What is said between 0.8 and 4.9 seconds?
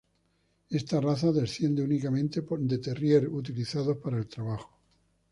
raza desciende únicamente de terrier utilizados para el trabajo.